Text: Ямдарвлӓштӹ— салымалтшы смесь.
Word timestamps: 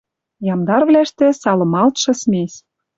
Ямдарвлӓштӹ— 0.53 1.27
салымалтшы 1.41 2.13
смесь. 2.21 2.57